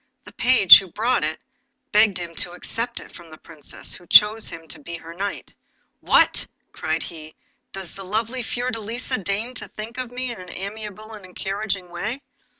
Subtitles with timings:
[0.25, 1.39] The page who brought it
[1.91, 5.53] begged him to accept it from the Princess, who chose him to be her knight.
[5.99, 7.35] 'What!' cried he,
[7.71, 11.91] 'does the lovely Princess Fiordelisa deign to think of me in this amiable and encouraging
[11.91, 12.23] way?